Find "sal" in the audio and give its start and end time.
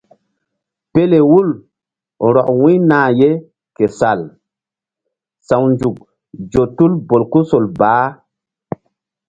3.99-4.19